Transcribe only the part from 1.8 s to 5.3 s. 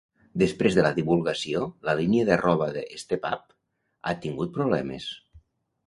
la línia de roba de StepApp ha tingut problemes.